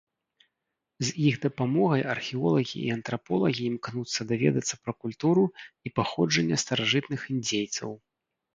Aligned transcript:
З 1.09 1.11
іх 1.31 1.35
дапамогай 1.43 2.01
археолагі 2.13 2.79
і 2.87 2.89
антраполагі 2.97 3.63
імкнуцца 3.73 4.27
даведацца 4.33 4.81
пра 4.87 4.93
культуру 5.05 5.45
і 5.89 5.95
паходжанне 6.01 6.61
старажытных 6.67 7.21
індзейцаў. 7.35 7.89